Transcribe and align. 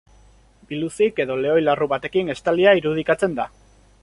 Biluzik 0.71 1.21
edo 1.25 1.37
lehoi 1.43 1.59
larru 1.67 1.89
batekin 1.93 2.35
estalia 2.39 2.77
irudikatzen 2.81 3.41
da. 3.43 3.51